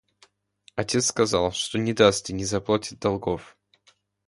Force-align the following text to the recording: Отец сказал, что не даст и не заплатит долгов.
Отец 0.73 1.05
сказал, 1.05 1.51
что 1.51 1.77
не 1.77 1.93
даст 1.93 2.31
и 2.31 2.33
не 2.33 2.43
заплатит 2.43 2.97
долгов. 2.97 3.55